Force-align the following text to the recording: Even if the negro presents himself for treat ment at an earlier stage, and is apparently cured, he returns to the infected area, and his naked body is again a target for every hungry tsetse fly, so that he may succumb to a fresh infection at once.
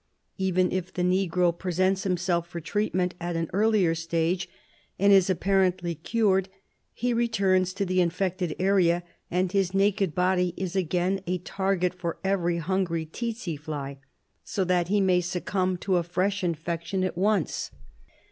Even 0.39 0.71
if 0.71 0.91
the 0.91 1.03
negro 1.03 1.55
presents 1.55 2.01
himself 2.05 2.47
for 2.47 2.59
treat 2.59 2.95
ment 2.95 3.13
at 3.21 3.35
an 3.35 3.47
earlier 3.53 3.93
stage, 3.93 4.49
and 4.97 5.13
is 5.13 5.29
apparently 5.29 5.93
cured, 5.93 6.49
he 6.91 7.13
returns 7.13 7.71
to 7.71 7.85
the 7.85 8.01
infected 8.01 8.55
area, 8.57 9.03
and 9.29 9.51
his 9.51 9.75
naked 9.75 10.15
body 10.15 10.55
is 10.57 10.75
again 10.75 11.21
a 11.27 11.37
target 11.37 11.93
for 11.93 12.17
every 12.23 12.57
hungry 12.57 13.05
tsetse 13.05 13.55
fly, 13.59 13.99
so 14.43 14.63
that 14.63 14.87
he 14.87 14.99
may 14.99 15.21
succumb 15.21 15.77
to 15.77 15.97
a 15.97 16.01
fresh 16.01 16.43
infection 16.43 17.03
at 17.03 17.15
once. 17.15 17.69